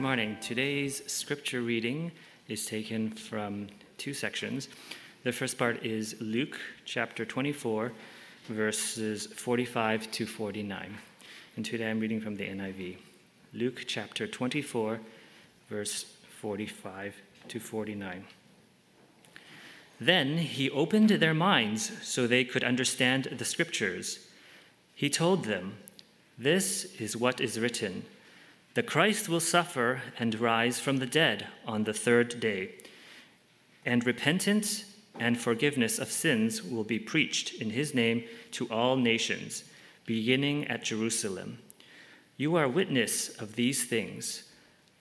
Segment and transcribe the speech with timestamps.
[0.00, 0.38] Good morning.
[0.40, 2.10] Today's scripture reading
[2.48, 3.66] is taken from
[3.98, 4.70] two sections.
[5.24, 7.92] The first part is Luke chapter 24,
[8.48, 10.96] verses 45 to 49.
[11.54, 12.96] And today I'm reading from the NIV.
[13.52, 15.00] Luke chapter 24,
[15.68, 16.04] verse
[16.40, 17.16] 45
[17.48, 18.24] to 49.
[20.00, 24.28] Then he opened their minds so they could understand the scriptures.
[24.94, 25.74] He told them,
[26.38, 28.06] This is what is written
[28.74, 32.74] The Christ will suffer and rise from the dead on the third day,
[33.84, 34.84] and repentance
[35.18, 39.64] and forgiveness of sins will be preached in his name to all nations,
[40.06, 41.58] beginning at Jerusalem.
[42.36, 44.44] You are witness of these things.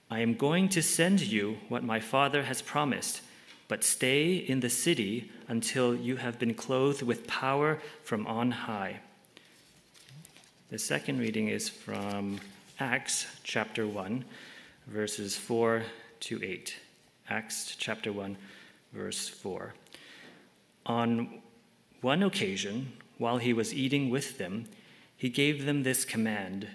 [0.10, 3.22] I am going to send you what my Father has promised,
[3.68, 9.02] but stay in the city until you have been clothed with power from on high.
[10.70, 12.40] The second reading is from
[12.82, 14.24] Acts chapter 1,
[14.88, 15.84] verses 4
[16.22, 16.78] to 8.
[17.30, 18.38] Acts chapter 1,
[18.94, 19.74] verse 4.
[20.86, 21.42] On
[22.00, 24.64] one occasion, while he was eating with them,
[25.18, 26.70] he gave them this command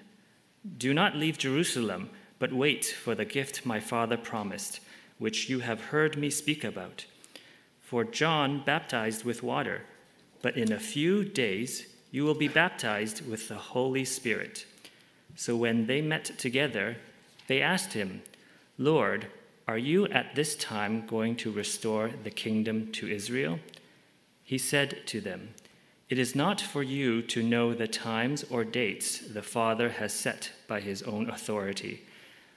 [0.77, 4.81] Do not leave Jerusalem, but wait for the gift my father promised,
[5.17, 7.07] which you have heard me speak about.
[7.81, 9.81] For John baptized with water,
[10.43, 14.67] but in a few days you will be baptized with the Holy Spirit.
[15.37, 16.97] So when they met together,
[17.47, 18.23] they asked him,
[18.79, 19.27] Lord,
[19.67, 23.59] are you at this time going to restore the kingdom to Israel?
[24.43, 25.55] He said to them,
[26.11, 30.51] It is not for you to know the times or dates the Father has set
[30.69, 32.05] by his own authority,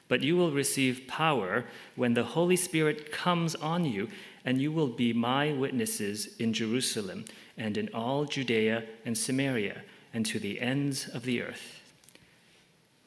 [0.10, 4.10] but you will receive power when the Holy Spirit comes on you,
[4.44, 7.26] and you will be my witnesses in Jerusalem
[7.58, 9.82] and in all Judea and Samaria
[10.14, 11.77] and to the ends of the earth.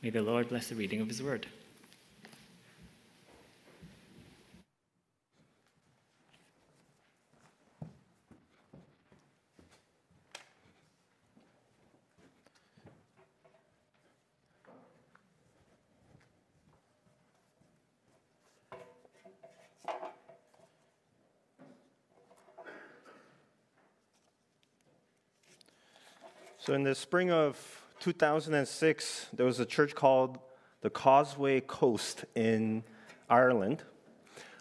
[0.02, 1.46] May the Lord bless the reading of his word.
[26.58, 30.38] So, in the spring of 2006, there was a church called
[30.80, 32.82] the Causeway Coast in
[33.28, 33.82] Ireland.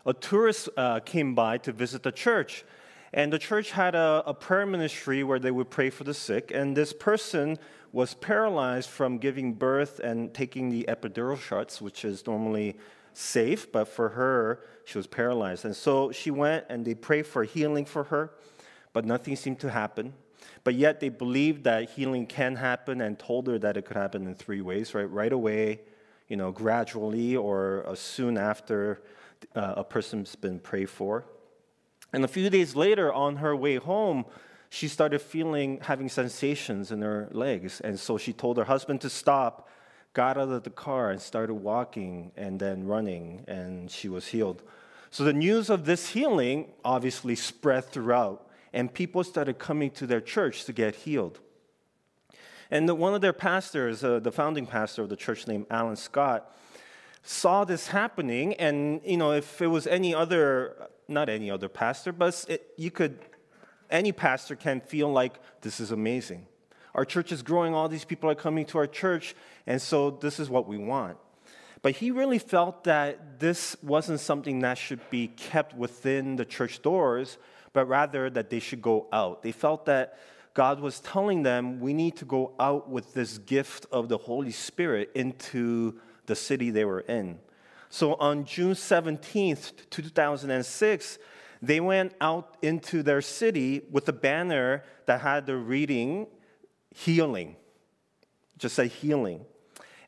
[0.05, 2.65] A tourist uh, came by to visit the church,
[3.13, 6.51] and the church had a, a prayer ministry where they would pray for the sick.
[6.53, 7.57] And this person
[7.93, 12.77] was paralyzed from giving birth and taking the epidural shots, which is normally
[13.13, 15.63] safe, but for her, she was paralyzed.
[15.63, 18.31] And so she went and they prayed for healing for her,
[18.91, 20.13] but nothing seemed to happen
[20.63, 24.27] but yet they believed that healing can happen and told her that it could happen
[24.27, 25.09] in three ways, right?
[25.09, 25.81] Right away,
[26.27, 29.01] you know, gradually, or uh, soon after
[29.55, 31.25] uh, a person's been prayed for.
[32.13, 34.25] And a few days later, on her way home,
[34.69, 37.81] she started feeling having sensations in her legs.
[37.81, 39.67] And so she told her husband to stop,
[40.13, 44.61] got out of the car, and started walking and then running, and she was healed.
[45.11, 50.21] So the news of this healing obviously spread throughout and people started coming to their
[50.21, 51.39] church to get healed.
[52.71, 55.95] And the, one of their pastors, uh, the founding pastor of the church named Alan
[55.95, 56.55] Scott,
[57.23, 58.53] saw this happening.
[58.55, 62.91] And, you know, if it was any other, not any other pastor, but it, you
[62.91, 63.19] could,
[63.89, 66.45] any pastor can feel like this is amazing.
[66.95, 69.35] Our church is growing, all these people are coming to our church,
[69.67, 71.17] and so this is what we want.
[71.81, 76.81] But he really felt that this wasn't something that should be kept within the church
[76.81, 77.37] doors,
[77.73, 79.43] but rather that they should go out.
[79.43, 80.17] They felt that
[80.53, 84.51] God was telling them, we need to go out with this gift of the Holy
[84.51, 87.39] Spirit into the city they were in.
[87.89, 91.17] So on June 17th, 2006,
[91.61, 96.27] they went out into their city with a banner that had the reading
[96.93, 97.55] healing,
[98.57, 99.45] just say healing.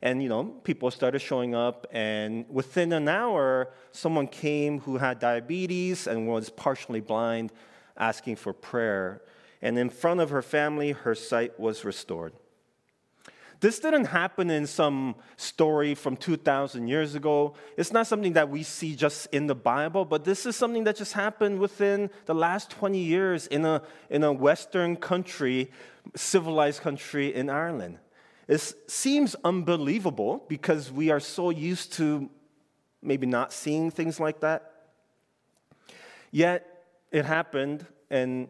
[0.02, 5.20] And, you know, people started showing up, and within an hour, someone came who had
[5.20, 7.52] diabetes and was partially blind,
[7.96, 9.22] asking for prayer.
[9.62, 12.32] And in front of her family, her sight was restored.
[13.60, 17.54] This didn't happen in some story from 2,000 years ago.
[17.76, 20.96] It's not something that we see just in the Bible, but this is something that
[20.96, 25.70] just happened within the last 20 years in a, in a Western country,
[26.16, 27.98] civilized country in Ireland.
[28.48, 32.28] It seems unbelievable because we are so used to
[33.00, 34.72] maybe not seeing things like that.
[36.30, 36.66] Yet
[37.10, 38.48] it happened, and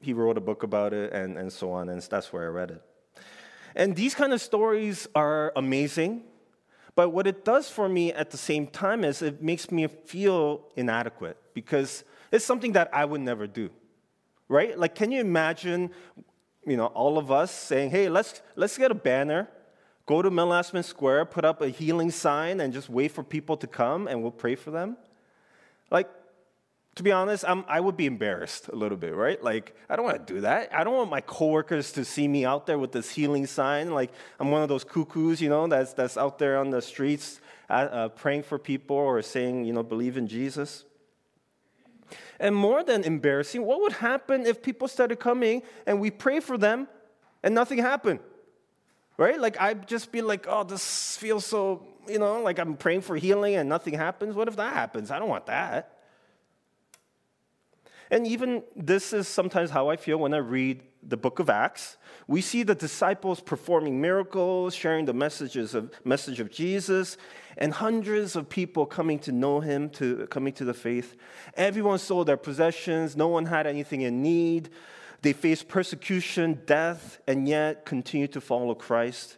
[0.00, 2.70] he wrote a book about it, and, and so on, and that's where I read
[2.70, 2.82] it.
[3.76, 6.24] And these kind of stories are amazing,
[6.94, 10.66] But what it does for me at the same time is it makes me feel
[10.76, 13.70] inadequate because it's something that I would never do.
[14.48, 14.78] Right?
[14.78, 15.92] Like, can you imagine,
[16.66, 19.48] you know, all of us saying, hey, let's, let's get a banner,
[20.06, 23.56] go to Mel Lastman Square, put up a healing sign, and just wait for people
[23.56, 24.96] to come and we'll pray for them?
[25.90, 26.08] Like,
[26.96, 29.42] to be honest, I'm, i would be embarrassed a little bit, right?
[29.42, 30.74] Like, I don't want to do that.
[30.74, 33.92] I don't want my coworkers to see me out there with this healing sign.
[33.92, 37.40] Like, I'm one of those cuckoos, you know, that's, that's out there on the streets
[37.70, 40.84] uh, uh, praying for people or saying, you know, believe in Jesus.
[42.38, 46.58] And more than embarrassing, what would happen if people started coming and we pray for
[46.58, 46.88] them
[47.42, 48.20] and nothing happened?
[49.16, 49.38] Right?
[49.38, 53.16] Like, I'd just be like, oh, this feels so, you know, like I'm praying for
[53.16, 54.34] healing and nothing happens.
[54.34, 55.10] What if that happens?
[55.10, 55.98] I don't want that.
[58.10, 61.96] And even this is sometimes how I feel when I read the book of Acts.
[62.26, 67.16] We see the disciples performing miracles, sharing the messages of, message of Jesus,
[67.56, 71.16] and hundreds of people coming to know him, to, coming to the faith.
[71.54, 74.70] Everyone sold their possessions, no one had anything in need.
[75.22, 79.36] They faced persecution, death, and yet continued to follow Christ.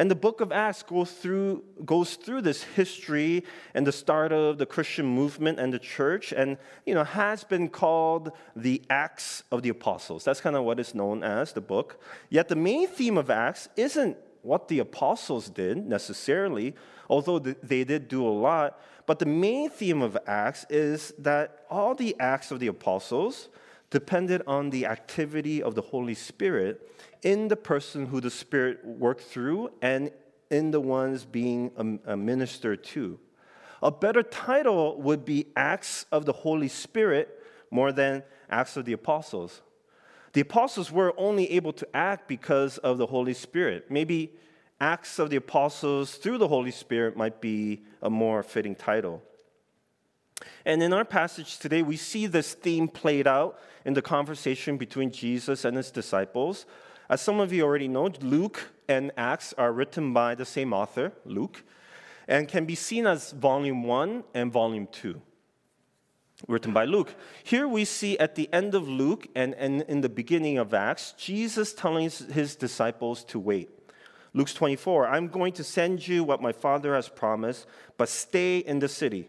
[0.00, 3.44] And the book of Acts goes through, goes through this history
[3.74, 6.56] and the start of the Christian movement and the church, and
[6.86, 10.24] you know, has been called the Acts of the Apostles.
[10.24, 12.00] That's kind of what it's known as, the book.
[12.30, 16.74] Yet the main theme of Acts isn't what the apostles did necessarily,
[17.10, 18.80] although they did do a lot.
[19.04, 23.50] But the main theme of Acts is that all the acts of the apostles
[23.90, 26.88] depended on the activity of the Holy Spirit
[27.22, 30.10] in the person who the Spirit worked through and
[30.50, 33.18] in the ones being um, uh, ministered to.
[33.82, 38.92] A better title would be Acts of the Holy Spirit more than Acts of the
[38.92, 39.62] Apostles.
[40.32, 43.90] The apostles were only able to act because of the Holy Spirit.
[43.90, 44.32] Maybe
[44.80, 49.22] Acts of the Apostles through the Holy Spirit might be a more fitting title.
[50.64, 55.10] And in our passage today, we see this theme played out in the conversation between
[55.10, 56.66] Jesus and his disciples.
[57.08, 61.12] As some of you already know, Luke and Acts are written by the same author,
[61.24, 61.64] Luke,
[62.28, 65.20] and can be seen as volume 1 and volume 2,
[66.46, 67.14] written by Luke.
[67.42, 71.12] Here we see at the end of Luke and, and in the beginning of Acts,
[71.18, 73.70] Jesus telling his disciples to wait.
[74.32, 77.66] Luke 24, I'm going to send you what my Father has promised,
[77.96, 79.28] but stay in the city.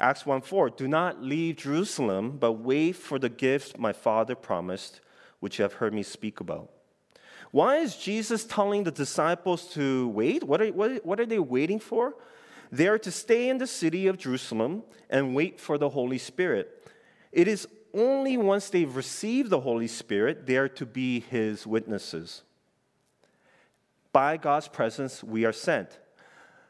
[0.00, 5.00] Acts 1 4, do not leave Jerusalem, but wait for the gift my Father promised
[5.40, 6.70] which you have heard me speak about.
[7.50, 10.42] Why is Jesus telling the disciples to wait?
[10.42, 12.14] What are, what, what are they waiting for?
[12.72, 16.90] They are to stay in the city of Jerusalem and wait for the Holy Spirit.
[17.30, 22.42] It is only once they've received the Holy Spirit they are to be his witnesses.
[24.12, 25.98] By God's presence, we are sent.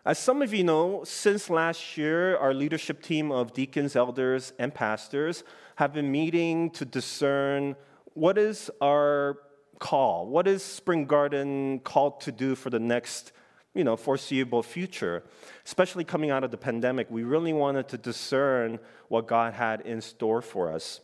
[0.06, 4.74] As some of you know, since last year, our leadership team of deacons, elders, and
[4.74, 5.44] pastors
[5.76, 7.74] have been meeting to discern
[8.12, 9.38] what is our
[9.78, 10.26] call?
[10.26, 13.32] What is Spring Garden called to do for the next
[13.74, 15.22] you know, foreseeable future?
[15.64, 18.78] Especially coming out of the pandemic, we really wanted to discern
[19.08, 21.00] what God had in store for us.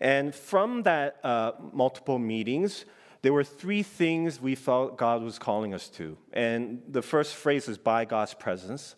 [0.00, 2.84] And from that uh, multiple meetings,
[3.22, 6.16] there were three things we felt God was calling us to.
[6.32, 8.94] And the first phrase is by God's presence.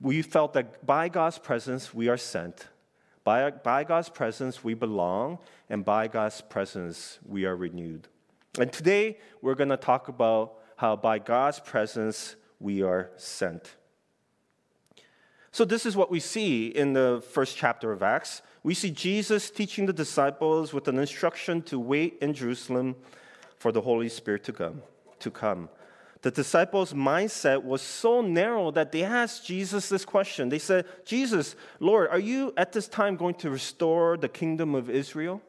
[0.00, 2.66] We felt that by God's presence, we are sent.
[3.22, 5.38] By, by God's presence, we belong,
[5.70, 8.08] and by God's presence, we are renewed.
[8.58, 13.76] And today, we're going to talk about how by God's presence, we are sent.
[15.52, 18.42] So, this is what we see in the first chapter of Acts.
[18.62, 22.96] We see Jesus teaching the disciples with an instruction to wait in Jerusalem
[23.64, 24.82] for the Holy Spirit to come.
[25.20, 25.68] To come
[26.24, 30.48] the disciples' mindset was so narrow that they asked Jesus this question.
[30.48, 34.88] They said, Jesus, Lord, are you at this time going to restore the kingdom of
[34.88, 35.42] Israel?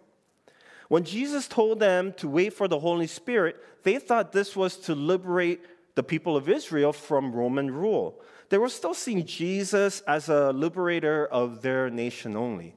[0.89, 4.95] When Jesus told them to wait for the Holy Spirit, they thought this was to
[4.95, 5.61] liberate
[5.95, 8.21] the people of Israel from Roman rule.
[8.49, 12.75] They were still seeing Jesus as a liberator of their nation only.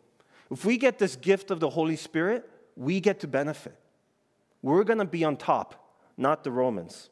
[0.53, 3.77] If we get this gift of the Holy Spirit, we get to benefit.
[4.63, 7.11] We're going to be on top, not the Romans.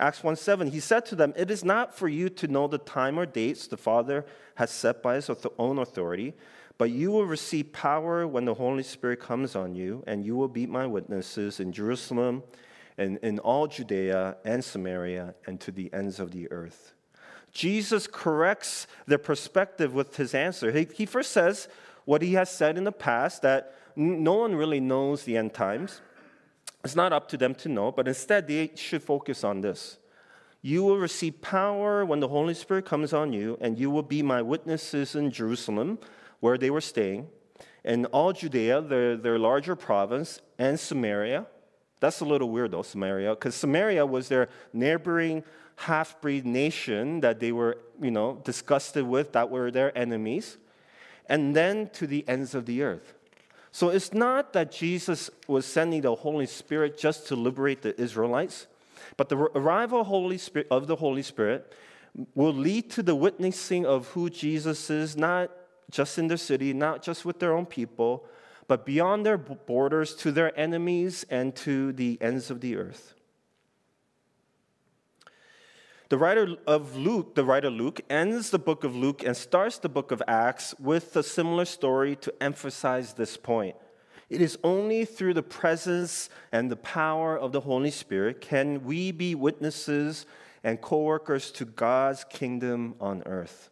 [0.00, 2.78] Acts 1 7, he said to them, It is not for you to know the
[2.78, 6.34] time or dates the Father has set by his own authority,
[6.78, 10.48] but you will receive power when the Holy Spirit comes on you, and you will
[10.48, 12.44] be my witnesses in Jerusalem
[12.96, 16.94] and in all Judea and Samaria and to the ends of the earth.
[17.50, 20.70] Jesus corrects their perspective with his answer.
[20.70, 21.68] He, he first says
[22.04, 26.00] what he has said in the past that no one really knows the end times.
[26.84, 29.98] It's not up to them to know, but instead they should focus on this.
[30.62, 34.22] You will receive power when the Holy Spirit comes on you, and you will be
[34.22, 35.98] my witnesses in Jerusalem,
[36.40, 37.26] where they were staying,
[37.84, 41.46] and all Judea, their, their larger province, and Samaria.
[42.00, 45.42] That's a little weird though, Samaria, because Samaria was their neighboring
[45.74, 50.58] half breed nation that they were, you know, disgusted with, that were their enemies,
[51.28, 53.14] and then to the ends of the earth.
[53.70, 58.66] So it's not that Jesus was sending the Holy Spirit just to liberate the Israelites,
[59.16, 61.72] but the arrival Holy Spirit, of the Holy Spirit
[62.34, 65.50] will lead to the witnessing of who Jesus is, not
[65.90, 68.26] just in their city, not just with their own people,
[68.66, 73.14] but beyond their borders to their enemies and to the ends of the earth.
[76.10, 79.90] The writer of Luke, the writer Luke, ends the book of Luke and starts the
[79.90, 83.76] book of Acts with a similar story to emphasize this point.
[84.30, 89.12] It is only through the presence and the power of the Holy Spirit can we
[89.12, 90.24] be witnesses
[90.64, 93.68] and co workers to God's kingdom on earth.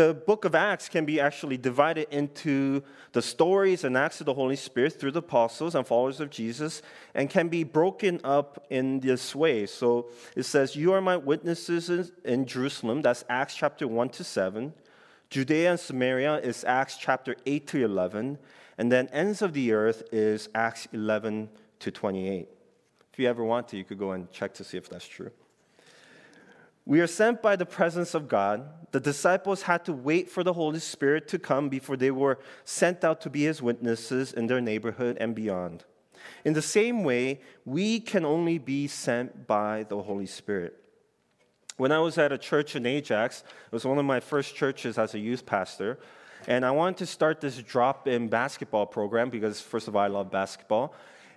[0.00, 4.32] The book of Acts can be actually divided into the stories and acts of the
[4.32, 6.80] Holy Spirit through the apostles and followers of Jesus
[7.14, 9.66] and can be broken up in this way.
[9.66, 13.02] So it says, You are my witnesses in Jerusalem.
[13.02, 14.72] That's Acts chapter 1 to 7.
[15.28, 18.38] Judea and Samaria is Acts chapter 8 to 11.
[18.78, 22.48] And then ends of the earth is Acts 11 to 28.
[23.12, 25.30] If you ever want to, you could go and check to see if that's true.
[26.90, 28.68] We are sent by the presence of God.
[28.90, 33.04] The disciples had to wait for the Holy Spirit to come before they were sent
[33.04, 35.84] out to be his witnesses in their neighborhood and beyond.
[36.44, 40.82] In the same way, we can only be sent by the Holy Spirit.
[41.76, 44.98] When I was at a church in Ajax, it was one of my first churches
[44.98, 46.00] as a youth pastor,
[46.48, 50.08] and I wanted to start this drop in basketball program because, first of all, I
[50.08, 50.92] love basketball.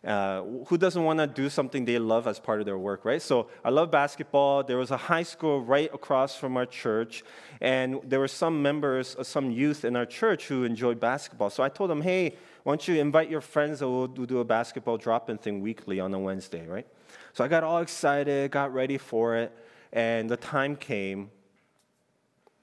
[0.05, 3.22] Uh, who doesn't want to do something they love as part of their work, right?
[3.22, 4.62] So I love basketball.
[4.62, 7.24] There was a high school right across from our church,
[7.62, 11.50] and there were some members, uh, some youth in our church who enjoyed basketball.
[11.50, 14.43] So I told them, hey, why don't you invite your friends and we'll do a
[14.43, 16.88] basketball drop-in thing weekly on a Wednesday, right?
[17.31, 19.55] So I got all excited, got ready for it,
[19.93, 21.31] and the time came,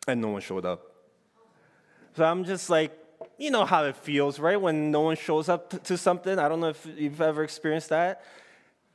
[0.06, 0.92] and no one showed up.
[2.16, 2.92] So I'm just like,
[3.38, 4.60] you know how it feels, right?
[4.60, 6.38] When no one shows up to something.
[6.38, 8.22] I don't know if you've ever experienced that.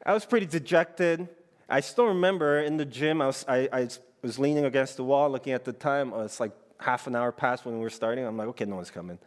[0.06, 1.28] I was pretty dejected.
[1.68, 3.90] I still remember in the gym, I was, I, I
[4.22, 6.14] was leaning against the wall looking at the time.
[6.14, 8.26] Oh, it's like half an hour past when we were starting.
[8.26, 9.18] I'm like, okay, no one's coming.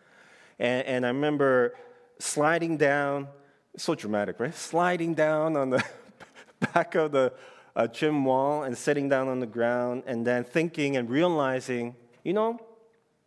[0.59, 1.75] And, and I remember
[2.19, 3.29] sliding down,
[3.77, 4.55] so dramatic, right?
[4.55, 5.85] Sliding down on the
[6.75, 7.33] back of the
[7.75, 12.33] uh, gym wall and sitting down on the ground and then thinking and realizing, you
[12.33, 12.61] know,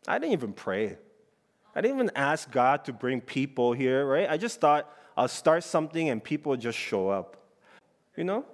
[0.07, 0.97] I didn't even pray.
[1.75, 4.29] I didn't even ask God to bring people here, right?
[4.29, 7.37] I just thought I'll start something and people just show up,
[8.15, 8.45] you know?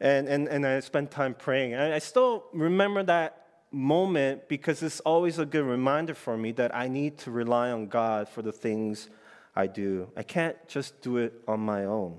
[0.00, 1.74] And, and, and I spent time praying.
[1.74, 6.74] And I still remember that moment because it's always a good reminder for me that
[6.74, 9.08] I need to rely on God for the things
[9.54, 10.08] I do.
[10.16, 12.18] I can't just do it on my own.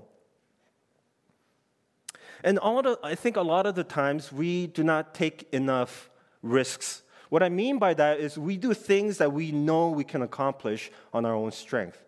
[2.42, 6.08] And all the, I think a lot of the times we do not take enough
[6.42, 10.20] risks what I mean by that is we do things that we know we can
[10.20, 12.02] accomplish on our own strength.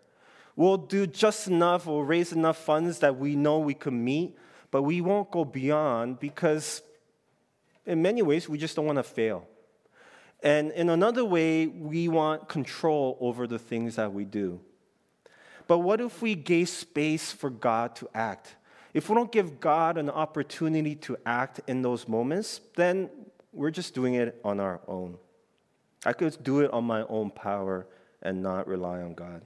[0.55, 4.37] We'll do just enough, we'll raise enough funds that we know we can meet,
[4.69, 6.83] but we won't go beyond because,
[7.85, 9.47] in many ways, we just don't want to fail.
[10.43, 14.59] And in another way, we want control over the things that we do.
[15.67, 18.55] But what if we gave space for God to act?
[18.93, 23.09] If we don't give God an opportunity to act in those moments, then
[23.53, 25.17] we're just doing it on our own.
[26.05, 27.87] I could do it on my own power
[28.21, 29.41] and not rely on God.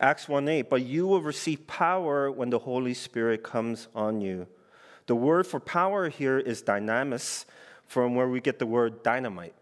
[0.00, 4.46] Acts 1 8, but you will receive power when the Holy Spirit comes on you.
[5.06, 7.46] The word for power here is dynamis,
[7.86, 9.54] from where we get the word dynamite.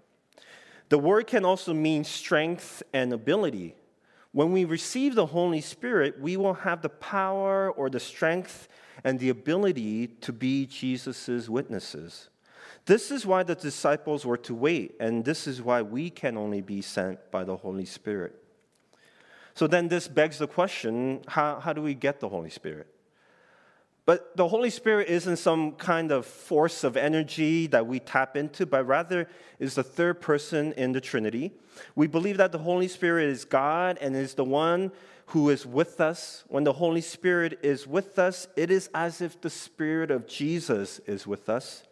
[0.88, 3.76] The word can also mean strength and ability.
[4.33, 8.68] When we receive the Holy Spirit, we will have the power or the strength
[9.05, 12.29] and the ability to be Jesus' witnesses.
[12.87, 16.61] This is why the disciples were to wait, and this is why we can only
[16.61, 18.35] be sent by the Holy Spirit.
[19.55, 22.87] So then this begs the question how, how do we get the Holy Spirit?
[24.05, 28.65] But the Holy Spirit isn't some kind of force of energy that we tap into,
[28.65, 31.50] but rather is the third person in the Trinity.
[31.97, 34.93] We believe that the Holy Spirit is God and is the one
[35.26, 36.45] who is with us.
[36.49, 41.00] When the Holy Spirit is with us, it is as if the Spirit of Jesus
[41.06, 41.83] is with us.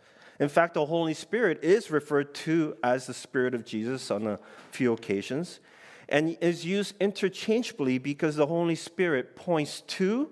[0.41, 4.39] In fact, the Holy Spirit is referred to as the Spirit of Jesus on a
[4.71, 5.61] few occasions
[6.09, 10.31] and is used interchangeably because the Holy Spirit points to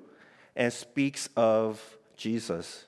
[0.54, 2.84] and speaks of Jesus.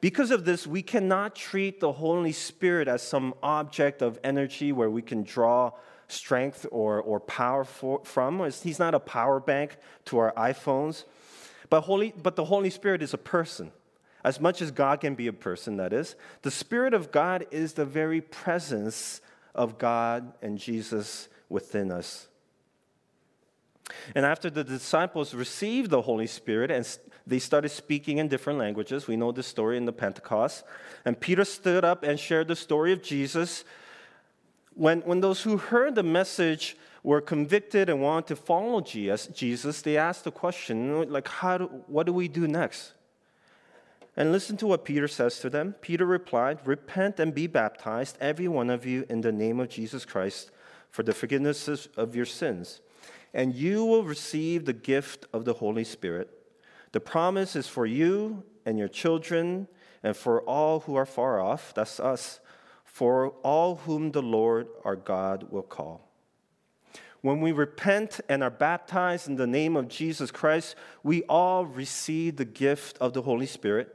[0.00, 4.90] Because of this, we cannot treat the Holy Spirit as some object of energy where
[4.90, 5.72] we can draw
[6.12, 8.38] strength or, or power for, from.
[8.62, 9.76] He's not a power bank
[10.06, 11.04] to our iPhones.
[11.70, 13.72] But, Holy, but the Holy Spirit is a person.
[14.24, 17.72] As much as God can be a person, that is, the Spirit of God is
[17.72, 19.20] the very presence
[19.54, 22.28] of God and Jesus within us.
[24.14, 26.86] And after the disciples received the Holy Spirit and
[27.26, 30.64] they started speaking in different languages, we know the story in the Pentecost.
[31.04, 33.64] And Peter stood up and shared the story of Jesus.
[34.74, 39.96] When, when those who heard the message were convicted and wanted to follow Jesus, they
[39.96, 42.92] asked the question, like, how do, what do we do next?
[44.16, 45.74] And listen to what Peter says to them.
[45.80, 50.04] Peter replied, Repent and be baptized, every one of you, in the name of Jesus
[50.04, 50.50] Christ,
[50.90, 52.80] for the forgiveness of your sins
[53.34, 56.30] and you will receive the gift of the Holy Spirit.
[56.92, 59.68] The promise is for you and your children
[60.02, 62.40] and for all who are far off, that's us,
[62.92, 66.10] for all whom the Lord our God will call.
[67.22, 72.36] When we repent and are baptized in the name of Jesus Christ, we all receive
[72.36, 73.88] the gift of the Holy Spirit.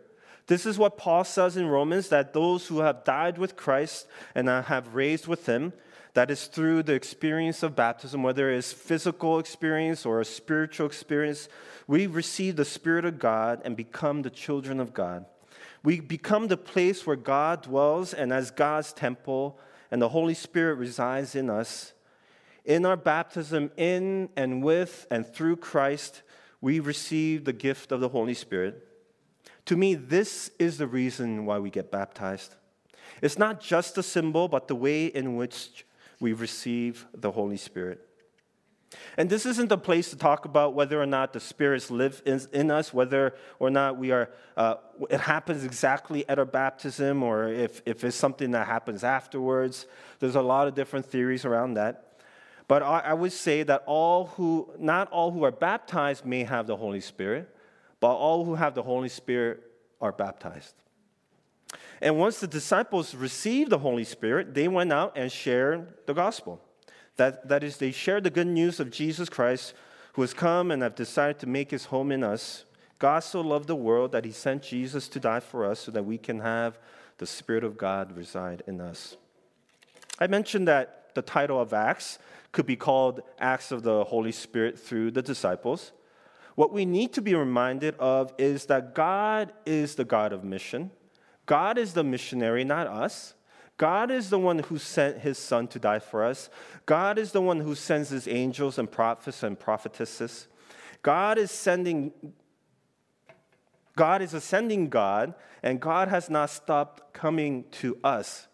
[0.47, 4.47] This is what Paul says in Romans that those who have died with Christ and
[4.49, 5.73] have raised with him,
[6.15, 11.49] that is through the experience of baptism, whether it's physical experience or a spiritual experience,
[11.85, 15.25] we receive the Spirit of God and become the children of God.
[15.83, 19.59] We become the place where God dwells, and as God's temple,
[19.91, 21.93] and the Holy Spirit resides in us.
[22.65, 26.23] In our baptism, in and with and through Christ,
[26.59, 28.85] we receive the gift of the Holy Spirit.
[29.65, 32.55] To me, this is the reason why we get baptized.
[33.21, 35.85] It's not just a symbol, but the way in which
[36.19, 38.06] we receive the Holy Spirit.
[39.17, 42.39] And this isn't the place to talk about whether or not the spirits live in,
[42.53, 44.75] in us, whether or not we are, uh,
[45.09, 49.87] it happens exactly at our baptism, or if, if it's something that happens afterwards.
[50.19, 52.21] There's a lot of different theories around that.
[52.67, 56.67] But I, I would say that all who, not all who are baptized may have
[56.67, 57.53] the Holy Spirit,
[57.99, 59.63] but all who have the Holy Spirit
[59.99, 60.75] are baptized.
[62.01, 66.61] And once the disciples received the Holy Spirit, they went out and shared the gospel.
[67.17, 69.73] That, that is, they share the good news of Jesus Christ,
[70.13, 72.63] who has come and have decided to make his home in us.
[72.99, 76.05] God so loved the world that he sent Jesus to die for us so that
[76.05, 76.79] we can have
[77.17, 79.17] the Spirit of God reside in us.
[80.19, 82.17] I mentioned that the title of Acts
[82.51, 85.91] could be called Acts of the Holy Spirit through the disciples.
[86.55, 90.89] What we need to be reminded of is that God is the God of mission.
[91.45, 93.35] God is the missionary, not us.
[93.77, 96.49] God is the one who sent his son to die for us.
[96.85, 100.47] God is the one who sends his angels and prophets and prophetesses.
[101.03, 102.11] God is sending
[103.95, 108.47] God is ascending God, and God has not stopped coming to us.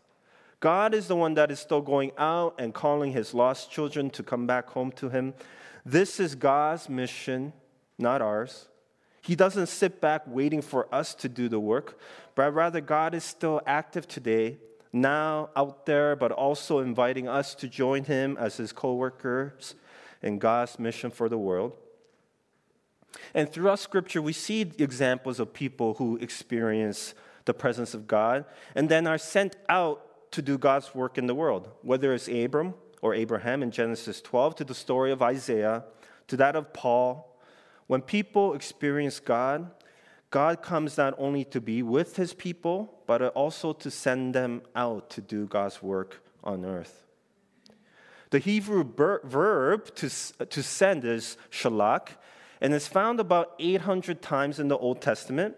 [0.62, 4.23] God is the one that is still going out and calling his lost children to
[4.23, 5.33] come back home to him.
[5.86, 7.51] This is God's mission,
[7.99, 8.69] not ours.
[9.21, 11.99] He doesn't sit back waiting for us to do the work,
[12.36, 14.57] but rather God is still active today,
[14.93, 19.75] now out there, but also inviting us to join Him as His co workers
[20.21, 21.73] in God's mission for the world.
[23.34, 27.13] And throughout Scripture, we see examples of people who experience
[27.45, 31.36] the presence of God and then are sent out to do God's work in the
[31.36, 35.84] world, whether it's Abram or Abraham in Genesis 12, to the story of Isaiah,
[36.27, 37.34] to that of Paul
[37.88, 39.69] when people experience God,
[40.33, 45.11] God comes not only to be with his people, but also to send them out
[45.11, 47.05] to do God's work on earth.
[48.31, 52.07] The Hebrew verb to, to send is shalach,
[52.61, 55.55] and it's found about 800 times in the Old Testament.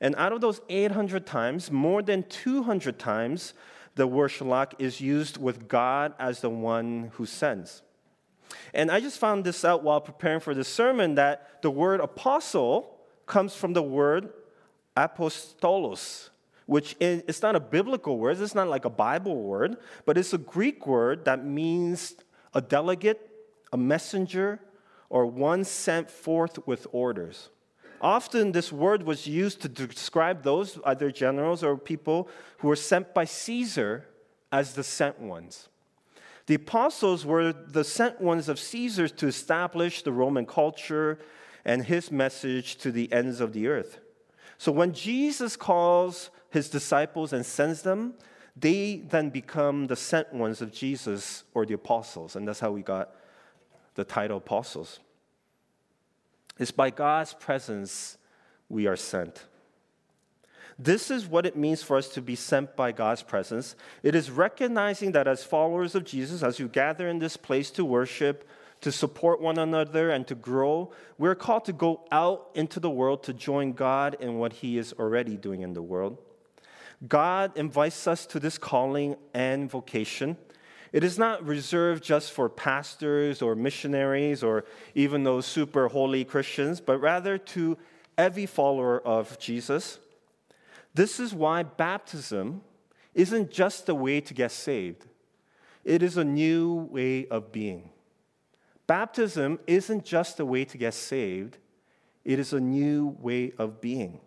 [0.00, 3.54] And out of those 800 times, more than 200 times,
[3.96, 7.82] the word shalach is used with God as the one who sends.
[8.72, 12.91] And I just found this out while preparing for this sermon that the word apostle
[13.32, 14.28] comes from the word
[14.94, 16.28] apostolos,
[16.66, 20.34] which is, it's not a biblical word, it's not like a Bible word, but it's
[20.34, 22.14] a Greek word that means
[22.52, 23.30] a delegate,
[23.72, 24.60] a messenger,
[25.08, 27.48] or one sent forth with orders.
[28.02, 33.14] Often, this word was used to describe those, either generals or people, who were sent
[33.14, 34.04] by Caesar
[34.50, 35.70] as the sent ones.
[36.48, 41.18] The apostles were the sent ones of Caesar to establish the Roman culture
[41.64, 43.98] and his message to the ends of the earth.
[44.58, 48.14] So when Jesus calls his disciples and sends them,
[48.56, 52.36] they then become the sent ones of Jesus or the apostles.
[52.36, 53.14] And that's how we got
[53.94, 55.00] the title apostles.
[56.58, 58.18] It's by God's presence
[58.68, 59.46] we are sent.
[60.78, 63.76] This is what it means for us to be sent by God's presence.
[64.02, 67.84] It is recognizing that as followers of Jesus, as you gather in this place to
[67.84, 68.48] worship,
[68.82, 73.22] to support one another, and to grow, we're called to go out into the world
[73.24, 76.18] to join God in what He is already doing in the world.
[77.08, 80.36] God invites us to this calling and vocation.
[80.92, 84.64] It is not reserved just for pastors or missionaries or
[84.94, 87.78] even those super holy Christians, but rather to
[88.18, 89.98] every follower of Jesus.
[90.92, 92.62] This is why baptism
[93.14, 95.06] isn't just a way to get saved,
[95.84, 97.91] it is a new way of being.
[98.92, 101.56] Baptism isn't just a way to get saved,
[102.26, 104.20] it is a new way of being.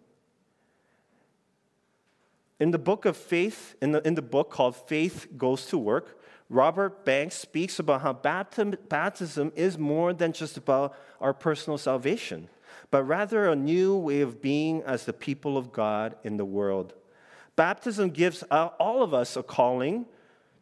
[2.60, 6.19] In the book of faith, in the, in the book called Faith Goes to Work,
[6.49, 12.49] Robert Banks speaks about how baptism is more than just about our personal salvation,
[12.89, 16.95] but rather a new way of being as the people of God in the world.
[17.56, 20.08] Baptism gives uh, all of us a calling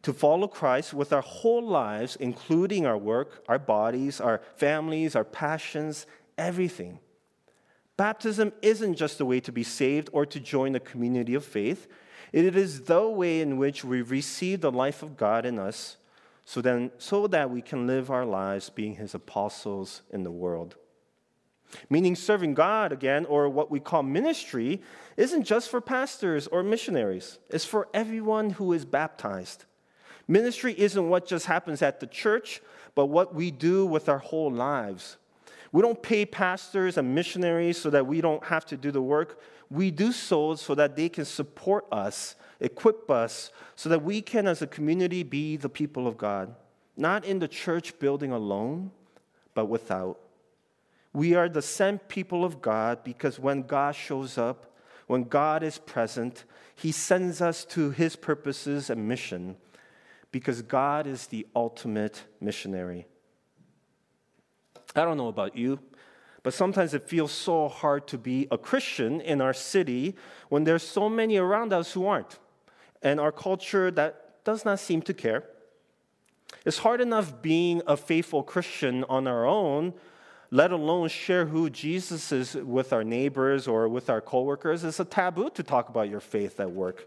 [0.04, 5.24] to follow Christ with our whole lives, including our work, our bodies, our families, our
[5.24, 6.06] passions,
[6.38, 7.00] everything.
[7.96, 11.88] Baptism isn't just a way to be saved or to join a community of faith.
[12.32, 15.96] It is the way in which we receive the life of God in us
[16.44, 20.76] so, then, so that we can live our lives being his apostles in the world.
[21.88, 24.82] Meaning, serving God again, or what we call ministry,
[25.16, 29.64] isn't just for pastors or missionaries, it's for everyone who is baptized.
[30.26, 32.60] Ministry isn't what just happens at the church,
[32.94, 35.16] but what we do with our whole lives.
[35.72, 39.40] We don't pay pastors and missionaries so that we don't have to do the work
[39.70, 44.46] we do so so that they can support us, equip us, so that we can,
[44.46, 46.54] as a community, be the people of God.
[46.96, 48.92] Not in the church building alone,
[49.54, 50.18] but without.
[51.12, 54.72] We are the sent people of God because when God shows up,
[55.06, 59.56] when God is present, He sends us to His purposes and mission
[60.34, 63.06] because God is the ultimate missionary.
[64.96, 65.78] I don't know about you,
[66.42, 70.16] but sometimes it feels so hard to be a Christian in our city
[70.48, 72.40] when there's so many around us who aren't,
[73.00, 75.44] and our culture that does not seem to care.
[76.66, 79.94] It's hard enough being a faithful Christian on our own,
[80.50, 84.82] let alone share who Jesus is with our neighbors or with our coworkers.
[84.82, 87.06] It's a taboo to talk about your faith at work.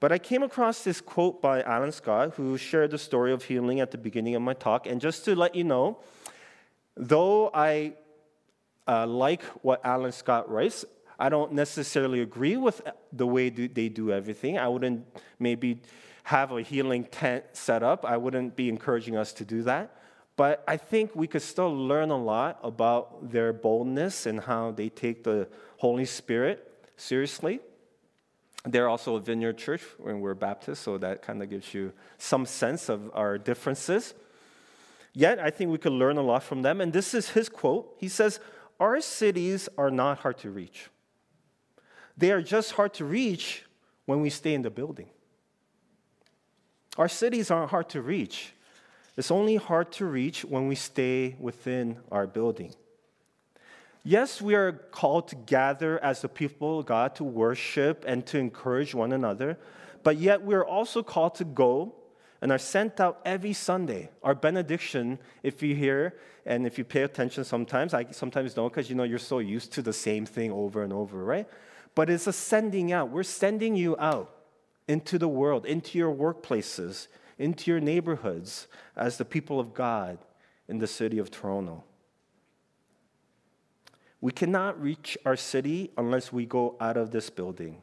[0.00, 3.80] But I came across this quote by Alan Scott, who shared the story of healing
[3.80, 4.86] at the beginning of my talk.
[4.86, 5.98] And just to let you know,
[6.96, 7.94] Though I
[8.86, 10.84] uh, like what Alan Scott writes,
[11.18, 12.82] I don't necessarily agree with
[13.12, 14.58] the way they do everything.
[14.58, 15.06] I wouldn't
[15.38, 15.80] maybe
[16.24, 18.04] have a healing tent set up.
[18.04, 19.96] I wouldn't be encouraging us to do that.
[20.36, 24.88] But I think we could still learn a lot about their boldness and how they
[24.90, 27.60] take the Holy Spirit seriously.
[28.64, 32.44] They're also a vineyard church when we're Baptist, so that kind of gives you some
[32.44, 34.14] sense of our differences.
[35.14, 36.80] Yet, I think we could learn a lot from them.
[36.80, 37.96] And this is his quote.
[37.98, 38.38] He says,
[38.78, 40.90] Our cities are not hard to reach.
[42.16, 43.64] They are just hard to reach
[44.04, 45.08] when we stay in the building.
[46.98, 48.52] Our cities aren't hard to reach.
[49.16, 52.74] It's only hard to reach when we stay within our building.
[54.02, 58.38] Yes, we are called to gather as the people of God to worship and to
[58.38, 59.58] encourage one another,
[60.02, 61.94] but yet we are also called to go
[62.40, 64.08] and are sent out every Sunday.
[64.22, 66.14] Our benediction, if you hear
[66.46, 69.72] and if you pay attention sometimes, I sometimes don't because you know you're so used
[69.74, 71.46] to the same thing over and over, right?
[71.94, 73.10] But it's a sending out.
[73.10, 74.34] We're sending you out
[74.88, 77.08] into the world, into your workplaces,
[77.38, 80.18] into your neighborhoods as the people of God
[80.68, 81.84] in the city of Toronto.
[84.20, 87.80] We cannot reach our city unless we go out of this building.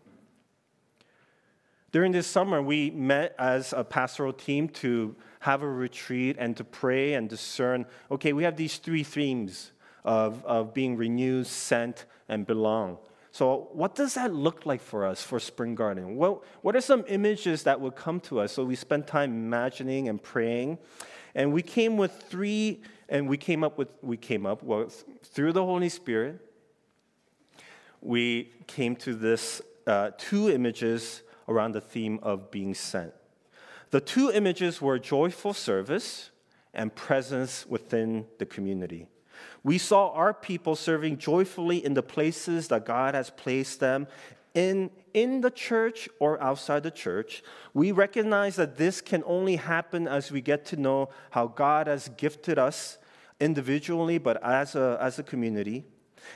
[1.91, 6.63] During this summer, we met as a pastoral team to have a retreat and to
[6.63, 9.71] pray and discern okay, we have these three themes
[10.03, 12.97] of, of being renewed, sent, and belong.
[13.31, 16.15] So, what does that look like for us for Spring Garden?
[16.15, 18.53] Well, what are some images that would come to us?
[18.53, 20.79] So, we spent time imagining and praying.
[21.37, 24.89] And we came with three, and we came up with, we came up, well,
[25.23, 26.41] through the Holy Spirit,
[28.01, 33.13] we came to this uh, two images around the theme of being sent.
[33.91, 36.31] The two images were joyful service
[36.73, 39.05] and presence within the community.
[39.63, 44.07] We saw our people serving joyfully in the places that God has placed them
[44.57, 47.43] in, in the church or outside the church.
[47.75, 52.09] We recognize that this can only happen as we get to know how God has
[52.17, 52.97] gifted us
[53.39, 55.85] individually, but as a, as a community.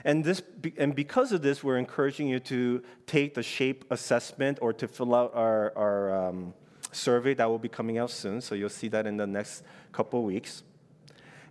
[0.06, 0.44] And, this,
[0.78, 5.16] and because of this, we're encouraging you to take the shape assessment or to fill
[5.16, 6.54] out our, our um,
[6.92, 8.40] survey that will be coming out soon.
[8.40, 10.62] So you'll see that in the next couple weeks.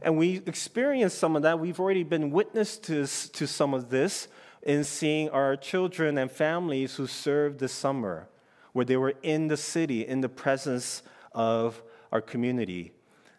[0.02, 1.58] And we experienced some of that.
[1.58, 4.28] We've already been witness to, to some of this
[4.62, 8.28] in seeing our children and families who served this summer,
[8.72, 12.92] where they were in the city, in the presence of our community,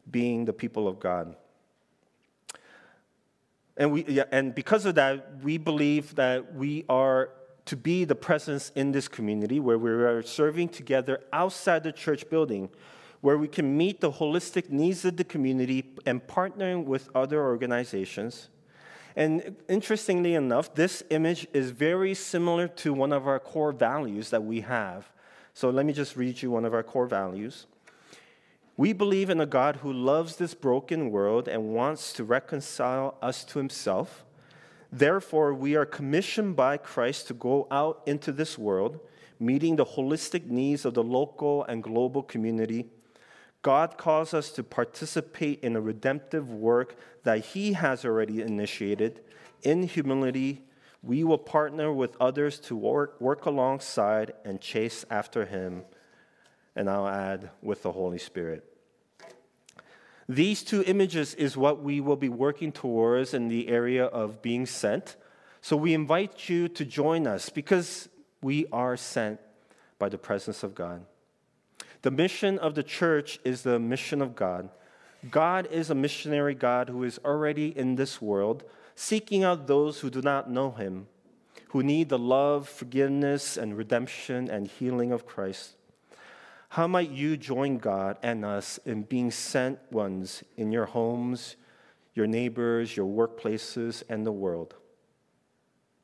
[0.10, 1.36] being the people of God.
[3.78, 7.30] And, we, yeah, and because of that, we believe that we are
[7.66, 12.30] to be the presence in this community where we are serving together outside the church
[12.30, 12.70] building,
[13.22, 18.50] where we can meet the holistic needs of the community and partnering with other organizations.
[19.16, 24.44] And interestingly enough, this image is very similar to one of our core values that
[24.44, 25.12] we have.
[25.54, 27.66] So let me just read you one of our core values.
[28.78, 33.44] We believe in a God who loves this broken world and wants to reconcile us
[33.46, 34.24] to himself.
[34.92, 39.00] Therefore, we are commissioned by Christ to go out into this world,
[39.40, 42.88] meeting the holistic needs of the local and global community.
[43.62, 49.22] God calls us to participate in a redemptive work that He has already initiated.
[49.62, 50.64] In humility,
[51.04, 55.84] we will partner with others to work, work alongside and chase after Him.
[56.76, 58.66] And I'll add, with the Holy Spirit.
[60.28, 64.66] These two images is what we will be working towards in the area of being
[64.66, 65.18] sent.
[65.60, 68.08] So we invite you to join us because
[68.42, 69.40] we are sent
[70.00, 71.06] by the presence of God.
[72.02, 74.70] The mission of the church is the mission of God.
[75.30, 78.64] God is a missionary God who is already in this world,
[78.96, 81.08] seeking out those who do not know him,
[81.70, 85.76] who need the love, forgiveness, and redemption and healing of Christ.
[86.70, 91.56] How might you join God and us in being sent ones in your homes,
[92.16, 94.74] your neighbors, your workplaces, and the world?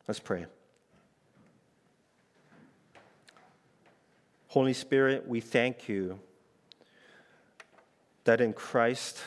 [0.07, 0.45] Let's pray.
[4.58, 6.20] Holy Spirit, we thank you
[8.24, 9.20] that in Christ,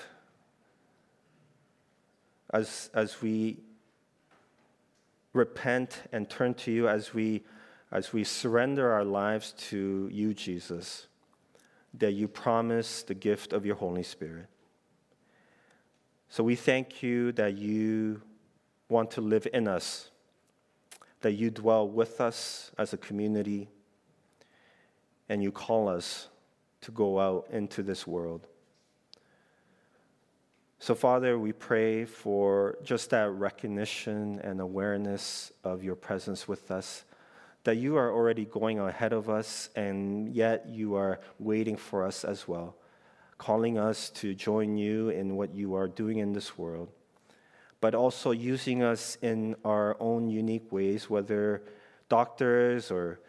[2.53, 3.59] as, as we
[5.33, 7.45] repent and turn to you, as we,
[7.93, 11.07] as we surrender our lives to you, Jesus,
[11.95, 14.47] that you promise the gift of your Holy Spirit.
[16.29, 18.21] So we thank you that you
[18.88, 20.11] want to live in us,
[21.21, 23.69] that you dwell with us as a community,
[25.31, 26.29] and you call us
[26.81, 28.49] to go out into this world.
[30.81, 37.05] So, Father, we pray for just that recognition and awareness of your presence with us
[37.62, 42.25] that you are already going ahead of us, and yet you are waiting for us
[42.25, 42.75] as well,
[43.38, 46.88] calling us to join you in what you are doing in this world,
[47.81, 51.62] but also using us in our own unique ways, whether
[52.09, 53.21] doctors or,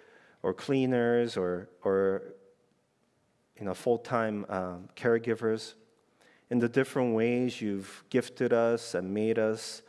[0.43, 2.33] or cleaners or, or
[3.57, 5.73] you know, full time um, caregivers.
[6.49, 9.81] In the different ways you've gifted us and made us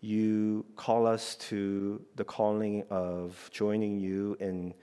[0.00, 4.74] you call us to the calling of joining you in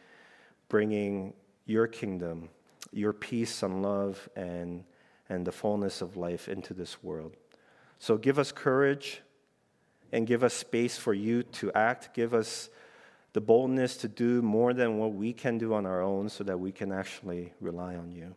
[0.69, 1.33] bringing
[1.65, 2.49] your kingdom,
[2.91, 4.83] your peace and love, and,
[5.29, 7.35] and the fullness of life into this world.
[7.99, 9.21] So give us courage
[10.11, 12.13] and give us space for you to act.
[12.13, 12.69] Give us
[13.33, 16.59] the boldness to do more than what we can do on our own so that
[16.59, 18.35] we can actually rely on you.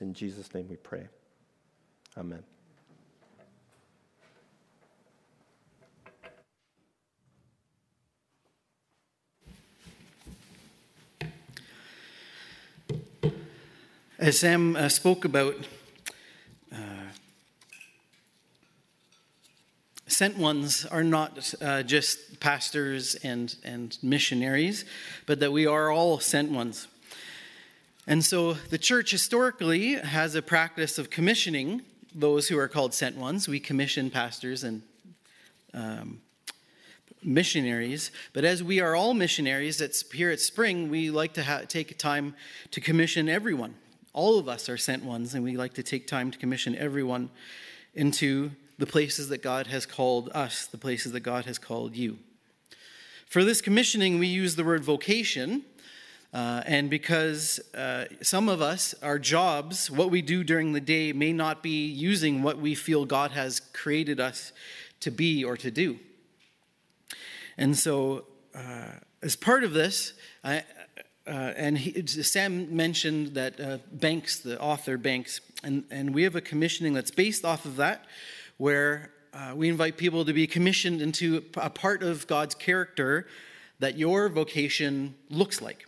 [0.00, 1.08] In Jesus' name we pray.
[2.18, 2.42] Amen.
[14.18, 15.54] As Sam uh, spoke about,
[20.16, 24.86] sent ones are not uh, just pastors and, and missionaries,
[25.26, 26.88] but that we are all sent ones.
[28.06, 31.82] And so the church historically has a practice of commissioning
[32.14, 33.46] those who are called sent ones.
[33.46, 34.80] We commission pastors and
[35.74, 36.22] um,
[37.22, 38.10] missionaries.
[38.32, 41.98] But as we are all missionaries at, here at Spring, we like to ha- take
[41.98, 42.34] time
[42.70, 43.74] to commission everyone
[44.16, 47.28] all of us are sent ones, and we like to take time to commission everyone
[47.94, 52.18] into the places that God has called us, the places that God has called you.
[53.26, 55.64] For this commissioning, we use the word vocation.
[56.32, 61.12] Uh, and because uh, some of us, our jobs, what we do during the day,
[61.12, 64.52] may not be using what we feel God has created us
[65.00, 65.98] to be or to do.
[67.56, 70.12] And so, uh, as part of this,
[70.44, 70.62] I,
[71.26, 76.36] uh, and he, Sam mentioned that uh, Banks, the author Banks, and, and we have
[76.36, 78.04] a commissioning that's based off of that,
[78.56, 83.26] where uh, we invite people to be commissioned into a part of God's character
[83.78, 85.86] that your vocation looks like.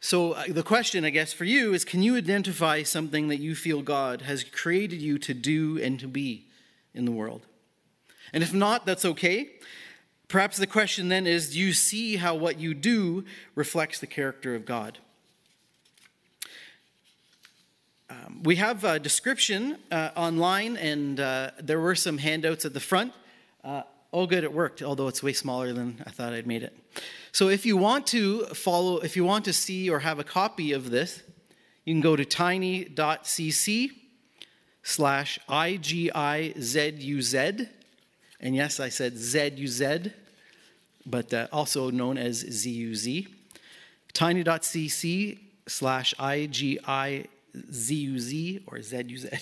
[0.00, 3.54] So, uh, the question, I guess, for you is can you identify something that you
[3.54, 6.46] feel God has created you to do and to be
[6.94, 7.46] in the world?
[8.32, 9.50] And if not, that's okay.
[10.28, 14.54] Perhaps the question then is do you see how what you do reflects the character
[14.54, 14.98] of God?
[18.08, 22.80] Um, we have a description uh, online, and uh, there were some handouts at the
[22.80, 23.12] front.
[23.64, 26.76] Uh, oh, good, it worked, although it's way smaller than I thought I'd made it.
[27.32, 30.72] So, if you want to follow, if you want to see or have a copy
[30.72, 31.22] of this,
[31.84, 33.90] you can go to tiny.cc
[34.84, 36.08] slash IGIZUZ.
[38.38, 40.12] And yes, I said ZUZ,
[41.04, 43.26] but uh, also known as ZUZ.
[44.12, 47.26] Tiny.cc slash IGI
[47.72, 49.28] Z-U-Z or Z-U-Z.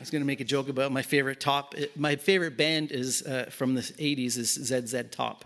[0.00, 1.74] I was going to make a joke about my favorite top.
[1.94, 5.44] My favorite band is uh, from the 80s is ZZ Top.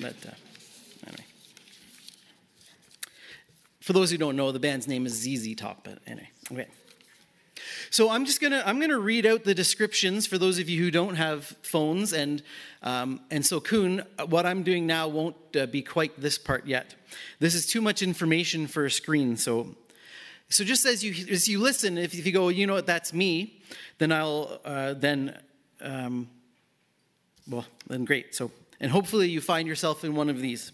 [0.00, 0.30] But uh,
[1.06, 1.26] anyway.
[3.80, 5.84] For those who don't know, the band's name is ZZ Top.
[5.84, 6.66] But anyway, okay.
[7.90, 10.90] So I'm just gonna I'm gonna read out the descriptions for those of you who
[10.90, 12.42] don't have phones, and
[12.82, 16.94] um, and so Kuhn, what I'm doing now won't uh, be quite this part yet.
[17.38, 19.74] This is too much information for a screen, so.
[20.48, 23.12] So just as you as you listen, if, if you go, you know what, that's
[23.12, 23.60] me,
[23.98, 25.36] then I'll uh, then,
[25.80, 26.28] um,
[27.48, 28.32] well, then great.
[28.32, 30.72] So and hopefully you find yourself in one of these.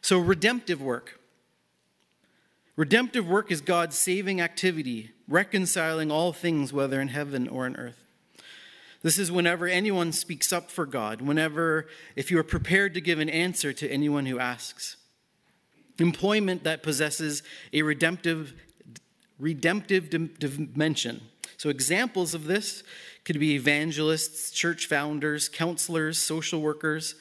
[0.00, 1.20] So redemptive work.
[2.76, 8.02] Redemptive work is God's saving activity, reconciling all things, whether in heaven or in earth.
[9.02, 13.20] This is whenever anyone speaks up for God, whenever, if you are prepared to give
[13.20, 14.96] an answer to anyone who asks.
[15.98, 18.54] Employment that possesses a redemptive,
[19.38, 21.20] redemptive dimension.
[21.58, 22.82] So, examples of this
[23.24, 27.14] could be evangelists, church founders, counselors, social workers,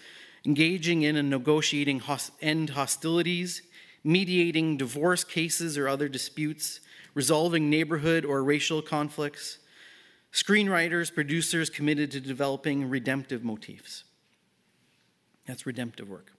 [0.45, 2.01] engaging in and negotiating
[2.41, 3.61] end hostilities,
[4.03, 6.79] mediating divorce cases or other disputes,
[7.13, 9.59] resolving neighborhood or racial conflicts,
[10.31, 14.03] screenwriters, producers committed to developing redemptive motifs.
[15.45, 16.31] That's redemptive work.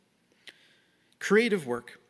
[1.19, 2.01] Creative work.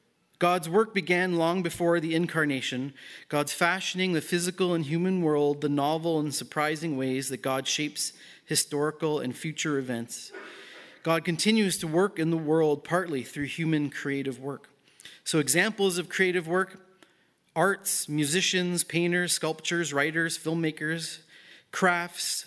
[0.40, 2.92] God's work began long before the incarnation,
[3.28, 8.12] God's fashioning the physical and human world, the novel and surprising ways that God shapes
[8.44, 10.32] historical and future events.
[11.02, 14.68] God continues to work in the world partly through human creative work.
[15.24, 16.78] So, examples of creative work
[17.56, 21.20] arts, musicians, painters, sculptors, writers, filmmakers,
[21.72, 22.46] crafts,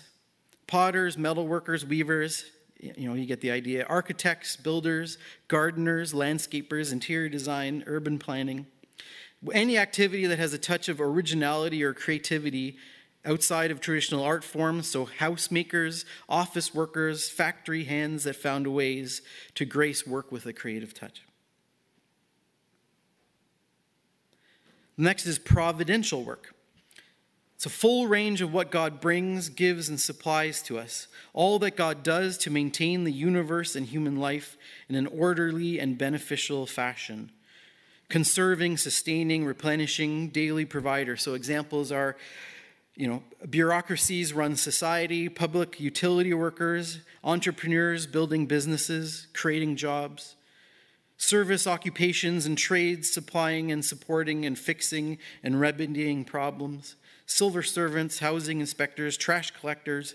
[0.66, 2.44] potters, metalworkers, weavers.
[2.80, 3.84] You know, you get the idea.
[3.88, 8.66] Architects, builders, gardeners, landscapers, interior design, urban planning.
[9.52, 12.76] Any activity that has a touch of originality or creativity
[13.24, 19.22] outside of traditional art forms, so housemakers, office workers, factory hands that found ways
[19.56, 21.22] to grace work with a creative touch.
[25.00, 26.54] Next is providential work.
[27.54, 31.06] It's a full range of what God brings, gives, and supplies to us.
[31.32, 34.56] All that God does to maintain the universe and human life
[34.88, 37.30] in an orderly and beneficial fashion.
[38.08, 41.16] Conserving, sustaining, replenishing, daily provider.
[41.16, 42.16] So examples are,
[42.96, 50.36] you know, bureaucracies run society, public utility workers, entrepreneurs building businesses, creating jobs
[51.18, 58.60] service occupations and trades supplying and supporting and fixing and remedying problems, silver servants, housing
[58.60, 60.14] inspectors, trash collectors,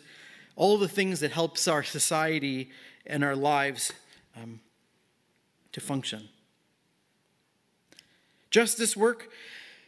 [0.56, 2.72] all the things that helps our society
[3.06, 3.92] and our lives
[4.42, 4.62] um,
[5.74, 6.30] to function.
[8.50, 9.30] Justice work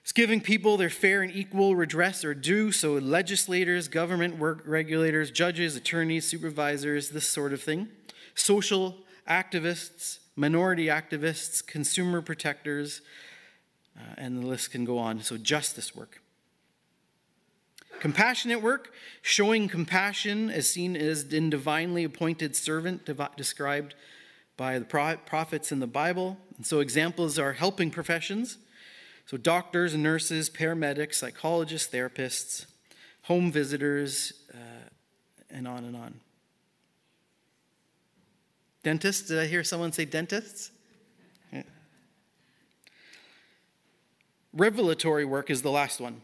[0.04, 5.32] is giving people their fair and equal redress or due, so legislators, government work regulators,
[5.32, 7.88] judges, attorneys, supervisors, this sort of thing.
[8.34, 8.98] Social
[9.30, 13.02] activists, minority activists, consumer protectors,
[13.98, 15.22] uh, and the list can go on.
[15.22, 16.22] So, justice work.
[18.00, 23.06] Compassionate work, showing compassion as seen as in divinely appointed servant
[23.38, 23.96] described
[24.58, 26.38] by the prophets in the Bible.
[26.58, 28.58] And so, examples are helping professions.
[29.26, 32.66] So, doctors nurses, paramedics, psychologists, therapists,
[33.24, 34.90] home visitors, uh,
[35.50, 36.20] and on and on.
[38.86, 39.30] Dentists?
[39.30, 40.70] Did I hear someone say dentists?
[44.54, 46.22] Revelatory work is the last one.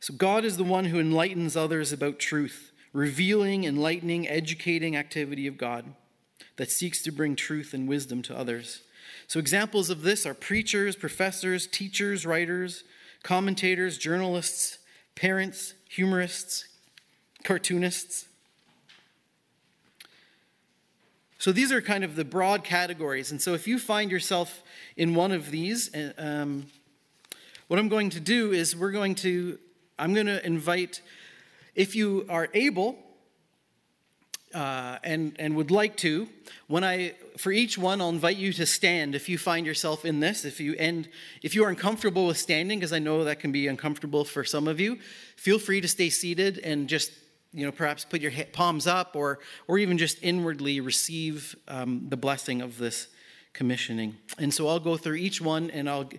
[0.00, 5.58] So, God is the one who enlightens others about truth, revealing, enlightening, educating activity of
[5.58, 5.84] God
[6.56, 8.80] that seeks to bring truth and wisdom to others.
[9.26, 12.84] So, examples of this are preachers, professors, teachers, writers,
[13.22, 14.78] commentators, journalists,
[15.14, 16.68] parents, humorists,
[17.44, 18.28] cartoonists.
[21.38, 23.30] So these are kind of the broad categories.
[23.30, 24.62] And so if you find yourself
[24.96, 26.66] in one of these, uh, um,
[27.68, 29.58] what I'm going to do is we're going to,
[29.98, 31.00] I'm going to invite,
[31.76, 32.98] if you are able,
[34.52, 36.28] uh, and, and would like to,
[36.66, 40.18] when I, for each one, I'll invite you to stand if you find yourself in
[40.18, 40.44] this.
[40.44, 41.08] If you, and
[41.42, 44.66] if you are uncomfortable with standing, because I know that can be uncomfortable for some
[44.66, 44.98] of you,
[45.36, 47.12] feel free to stay seated and just,
[47.52, 52.16] you know, perhaps put your palms up or, or even just inwardly receive um, the
[52.16, 53.08] blessing of this
[53.52, 54.16] commissioning.
[54.38, 56.10] And so I'll go through each one and I'll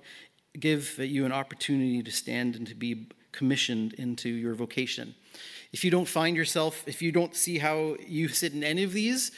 [0.60, 5.16] give you an opportunity to stand and to be commissioned into your vocation.
[5.72, 8.92] If you don't find yourself, if you don't see how you sit in any of
[8.92, 9.32] these,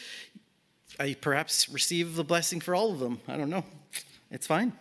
[0.99, 3.19] I perhaps receive the blessing for all of them.
[3.27, 3.65] I don't know.
[4.29, 4.71] It's fine.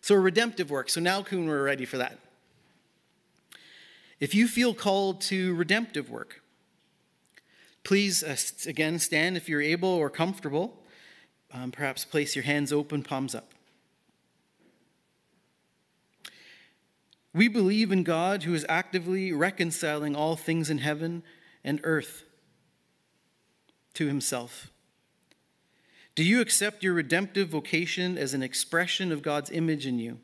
[0.00, 0.90] So, redemptive work.
[0.90, 2.18] So, now, Kuhn, we're ready for that.
[4.20, 6.42] If you feel called to redemptive work,
[7.82, 8.36] please, uh,
[8.68, 10.82] again, stand if you're able or comfortable.
[11.52, 13.52] Um, perhaps place your hands open, palms up.
[17.32, 21.24] We believe in God who is actively reconciling all things in heaven
[21.64, 22.24] and earth
[23.94, 24.70] to himself.
[26.14, 30.20] Do you accept your redemptive vocation as an expression of God's image in you?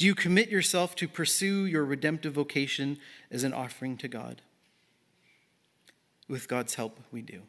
[0.00, 2.98] Do you commit yourself to pursue your redemptive vocation
[3.30, 4.40] as an offering to God?
[6.26, 7.42] With God's help, we do.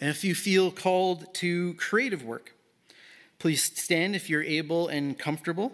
[0.00, 2.54] And if you feel called to creative work,
[3.38, 5.72] Please stand if you're able and comfortable.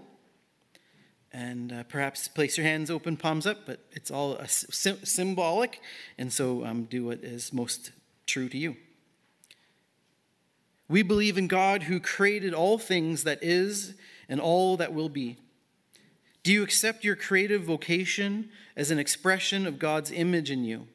[1.32, 5.80] And uh, perhaps place your hands open, palms up, but it's all symbolic.
[6.16, 7.90] And so um, do what is most
[8.26, 8.76] true to you.
[10.88, 13.94] We believe in God who created all things that is
[14.28, 15.38] and all that will be.
[16.42, 20.86] Do you accept your creative vocation as an expression of God's image in you?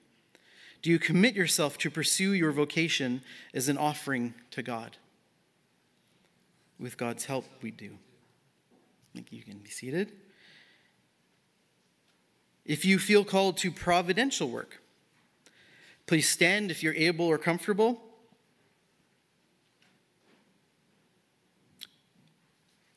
[0.82, 3.22] Do you commit yourself to pursue your vocation
[3.54, 4.98] as an offering to God?
[6.80, 7.90] With God's help, we do.
[7.92, 10.12] I think you can be seated.
[12.64, 14.82] If you feel called to providential work,
[16.06, 18.00] please stand if you're able or comfortable.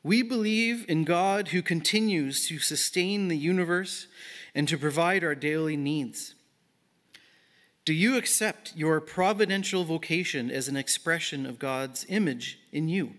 [0.03, 4.07] We believe in God who continues to sustain the universe
[4.53, 6.35] and to provide our daily needs.
[7.85, 13.13] Do you accept your providential vocation as an expression of God's image in you?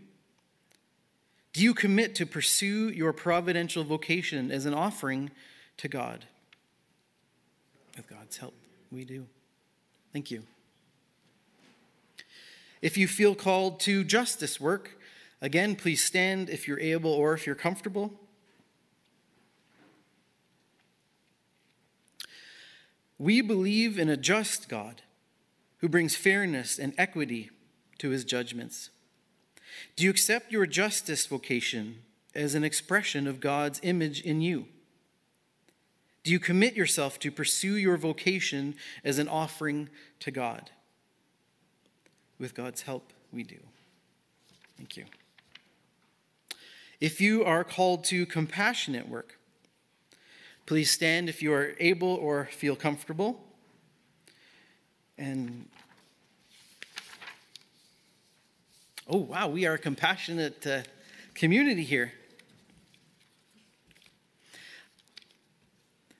[1.52, 5.30] Do you commit to pursue your providential vocation as an offering
[5.78, 6.26] to God?
[7.96, 8.54] With God's help,
[8.90, 9.26] we do.
[10.12, 10.42] Thank you.
[12.82, 14.98] If you feel called to justice work,
[15.44, 18.12] again, please stand if you're able or if you're comfortable.
[23.18, 25.02] We believe in a just God
[25.78, 27.50] who brings fairness and equity
[27.98, 28.88] to his judgments.
[29.96, 31.98] Do you accept your justice vocation
[32.34, 34.66] as an expression of God's image in you?
[36.22, 39.90] Do you commit yourself to pursue your vocation as an offering
[40.20, 40.70] to God?
[42.38, 43.58] With God's help, we do.
[44.78, 45.04] Thank you.
[47.04, 49.38] If you are called to compassionate work,
[50.64, 53.44] please stand if you are able or feel comfortable.
[55.18, 55.68] And
[59.06, 60.80] Oh, wow, we are a compassionate uh,
[61.34, 62.14] community here.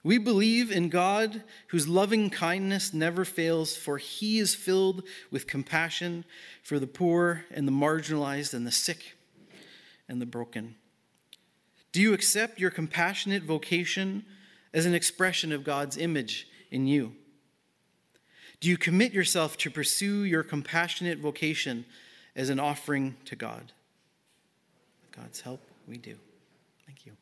[0.03, 6.27] We believe in God whose loving kindness never fails, for he is filled with compassion
[6.63, 9.14] for the poor and the marginalized and the sick
[10.09, 10.77] and the broken.
[11.93, 14.25] Do you accept your compassionate vocation
[14.73, 17.15] as an expression of God's image in you?
[18.61, 21.85] Do you commit yourself to pursue your compassionate vocation
[22.37, 23.73] as an offering to God.
[25.03, 26.17] With God's help, we do.
[26.87, 27.13] Thank you.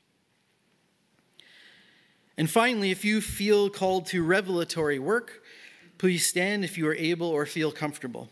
[2.37, 5.43] And finally, if you feel called to revelatory work,
[5.99, 8.28] please stand if you are able or feel comfortable.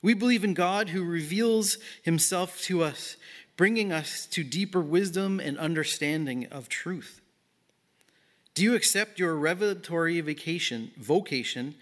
[0.00, 3.16] We believe in God who reveals himself to us,
[3.56, 7.20] bringing us to deeper wisdom and understanding of truth.
[8.54, 11.74] Do you accept your revelatory vacation, vocation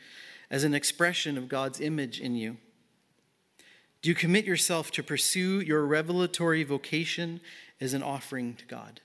[0.51, 2.57] as an expression of God's image in you?
[4.03, 7.41] Do you commit yourself to pursue your revelatory vocation
[7.81, 9.01] as an offering to God?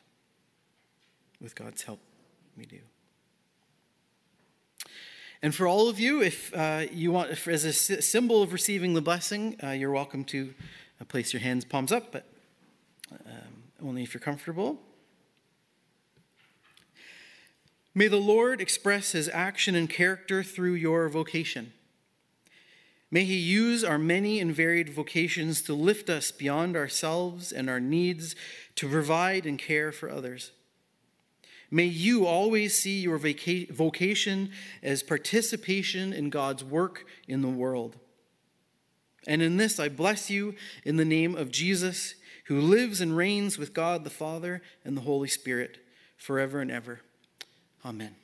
[1.40, 2.00] With God's help,
[2.56, 2.80] we do.
[5.44, 8.94] And for all of you, if uh, you want, if, as a symbol of receiving
[8.94, 10.54] the blessing, uh, you're welcome to
[11.00, 12.26] uh, place your hands palms up, but
[13.12, 14.80] um, only if you're comfortable.
[17.96, 21.74] May the Lord express his action and character through your vocation.
[23.10, 27.82] May he use our many and varied vocations to lift us beyond ourselves and our
[27.82, 28.36] needs
[28.76, 30.52] to provide and care for others.
[31.72, 34.52] May you always see your vaca- vocation
[34.84, 37.96] as participation in God's work in the world.
[39.26, 42.16] And in this, I bless you in the name of Jesus,
[42.46, 45.80] who lives and reigns with God the Father and the Holy Spirit
[46.18, 47.00] forever and ever.
[47.86, 48.21] Amen.